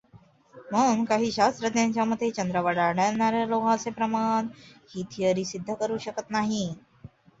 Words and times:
पण 0.71 1.03
काही 1.05 1.31
शास्त्रज्ञांच्या 1.31 2.03
मते 2.05 2.29
चंद्रावर 2.31 2.77
आढळणाऱ्या 2.77 3.45
लोहाचे 3.45 3.89
प्रमाण 3.91 4.47
ही 4.89 5.03
थियरी 5.11 5.45
सिद्ध 5.45 5.73
करू 5.73 5.97
शकत 5.99 6.31
नाही. 6.31 6.67